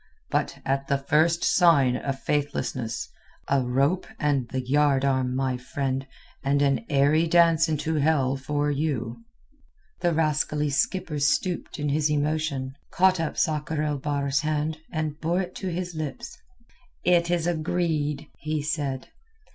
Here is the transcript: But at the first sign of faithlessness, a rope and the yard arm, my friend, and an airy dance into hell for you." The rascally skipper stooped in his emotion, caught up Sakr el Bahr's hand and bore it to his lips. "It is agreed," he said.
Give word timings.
But 0.31 0.57
at 0.65 0.87
the 0.87 0.97
first 0.97 1.43
sign 1.43 1.95
of 1.95 2.19
faithlessness, 2.21 3.07
a 3.47 3.61
rope 3.61 4.07
and 4.19 4.49
the 4.49 4.61
yard 4.67 5.05
arm, 5.05 5.35
my 5.35 5.57
friend, 5.57 6.07
and 6.43 6.59
an 6.63 6.83
airy 6.89 7.27
dance 7.27 7.69
into 7.69 7.97
hell 7.97 8.35
for 8.35 8.71
you." 8.71 9.23
The 9.99 10.11
rascally 10.11 10.71
skipper 10.71 11.19
stooped 11.19 11.77
in 11.77 11.89
his 11.89 12.09
emotion, 12.09 12.73
caught 12.89 13.19
up 13.19 13.37
Sakr 13.37 13.83
el 13.83 13.99
Bahr's 13.99 14.39
hand 14.39 14.79
and 14.91 15.19
bore 15.21 15.41
it 15.41 15.53
to 15.57 15.67
his 15.71 15.93
lips. 15.93 16.35
"It 17.03 17.29
is 17.29 17.45
agreed," 17.45 18.25
he 18.39 18.63
said. 18.63 19.09